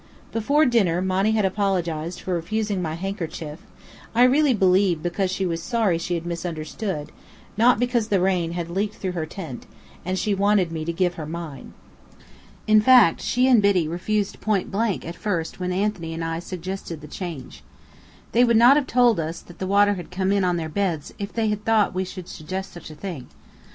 [0.31, 3.59] Before dinner Monny had apologized for refusing my handkerchief,
[4.15, 7.11] I really believe because she was sorry she had misunderstood,
[7.55, 9.67] not because the rain had leaked through her tent,
[10.03, 11.75] and she wanted me to give her mine.
[12.65, 17.07] In fact, she and Biddy refused pointblank at first when Anthony and I suggested the
[17.07, 17.63] change.
[18.31, 21.13] They would not have told us that the water had come in on their beds
[21.19, 23.27] if they had thought we would suggest such a thing.